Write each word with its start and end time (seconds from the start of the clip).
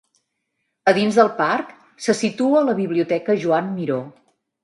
A 0.91 0.93
dins 0.97 1.19
del 1.19 1.29
parc 1.41 1.75
se 2.07 2.17
situa 2.21 2.65
la 2.69 2.77
biblioteca 2.81 3.39
Joan 3.45 3.73
Miró. 3.77 4.01